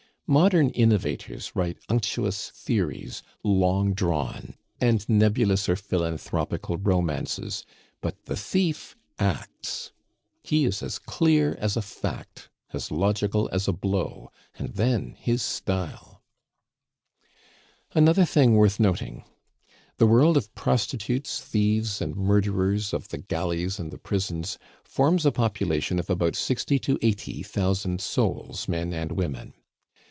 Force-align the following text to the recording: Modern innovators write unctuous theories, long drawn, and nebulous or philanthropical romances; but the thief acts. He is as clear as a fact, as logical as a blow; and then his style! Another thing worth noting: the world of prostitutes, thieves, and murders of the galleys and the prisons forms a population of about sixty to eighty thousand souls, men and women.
Modern 0.27 0.69
innovators 0.69 1.51
write 1.57 1.77
unctuous 1.89 2.51
theories, 2.51 3.21
long 3.43 3.93
drawn, 3.93 4.55
and 4.79 5.03
nebulous 5.09 5.67
or 5.67 5.75
philanthropical 5.75 6.77
romances; 6.77 7.65
but 7.99 8.23
the 8.27 8.37
thief 8.37 8.95
acts. 9.19 9.91
He 10.41 10.63
is 10.63 10.81
as 10.81 10.99
clear 10.99 11.57
as 11.59 11.75
a 11.75 11.81
fact, 11.81 12.47
as 12.71 12.91
logical 12.91 13.49
as 13.51 13.67
a 13.67 13.73
blow; 13.73 14.31
and 14.57 14.69
then 14.69 15.17
his 15.19 15.41
style! 15.41 16.23
Another 17.93 18.23
thing 18.23 18.53
worth 18.53 18.79
noting: 18.79 19.25
the 19.97 20.07
world 20.07 20.37
of 20.37 20.55
prostitutes, 20.55 21.41
thieves, 21.41 21.99
and 22.01 22.15
murders 22.15 22.93
of 22.93 23.09
the 23.09 23.17
galleys 23.17 23.79
and 23.79 23.91
the 23.91 23.97
prisons 23.97 24.57
forms 24.85 25.25
a 25.25 25.31
population 25.33 25.99
of 25.99 26.09
about 26.09 26.37
sixty 26.37 26.79
to 26.79 26.97
eighty 27.01 27.43
thousand 27.43 27.99
souls, 27.99 28.69
men 28.69 28.93
and 28.93 29.11
women. 29.11 29.53